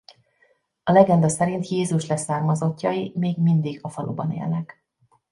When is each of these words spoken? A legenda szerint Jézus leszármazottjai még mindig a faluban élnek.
A 0.83 0.91
legenda 0.91 1.27
szerint 1.27 1.67
Jézus 1.67 2.07
leszármazottjai 2.07 3.11
még 3.15 3.37
mindig 3.37 3.79
a 3.83 3.89
faluban 3.89 4.31
élnek. 4.31 4.83